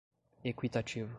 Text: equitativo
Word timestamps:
equitativo 0.43 1.09